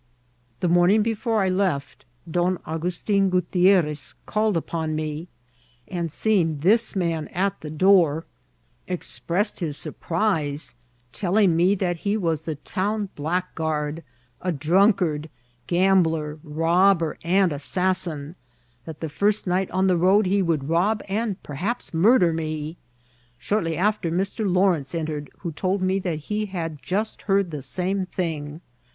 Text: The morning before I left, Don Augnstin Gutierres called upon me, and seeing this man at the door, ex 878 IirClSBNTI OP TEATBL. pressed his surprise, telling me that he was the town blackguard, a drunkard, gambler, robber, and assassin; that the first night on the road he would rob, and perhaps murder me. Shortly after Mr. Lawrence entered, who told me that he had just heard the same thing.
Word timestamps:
The 0.61 0.67
morning 0.67 1.03
before 1.03 1.43
I 1.43 1.49
left, 1.49 2.05
Don 2.27 2.57
Augnstin 2.65 3.29
Gutierres 3.29 4.15
called 4.25 4.57
upon 4.57 4.95
me, 4.95 5.27
and 5.87 6.11
seeing 6.11 6.57
this 6.61 6.95
man 6.95 7.27
at 7.27 7.61
the 7.61 7.69
door, 7.69 8.25
ex 8.87 9.21
878 9.21 9.21
IirClSBNTI 9.21 9.21
OP 9.21 9.21
TEATBL. 9.21 9.27
pressed 9.27 9.59
his 9.59 9.77
surprise, 9.77 10.75
telling 11.13 11.55
me 11.55 11.75
that 11.75 11.97
he 11.97 12.17
was 12.17 12.41
the 12.41 12.55
town 12.55 13.09
blackguard, 13.15 14.03
a 14.41 14.51
drunkard, 14.51 15.29
gambler, 15.67 16.39
robber, 16.43 17.19
and 17.23 17.53
assassin; 17.53 18.35
that 18.85 19.01
the 19.01 19.07
first 19.07 19.45
night 19.45 19.69
on 19.69 19.85
the 19.85 19.97
road 19.97 20.25
he 20.25 20.41
would 20.41 20.67
rob, 20.67 21.03
and 21.07 21.43
perhaps 21.43 21.93
murder 21.93 22.33
me. 22.33 22.75
Shortly 23.37 23.77
after 23.77 24.09
Mr. 24.09 24.51
Lawrence 24.51 24.95
entered, 24.95 25.29
who 25.41 25.51
told 25.51 25.83
me 25.83 25.99
that 25.99 26.17
he 26.31 26.47
had 26.47 26.81
just 26.81 27.21
heard 27.29 27.51
the 27.51 27.61
same 27.61 28.07
thing. 28.07 28.61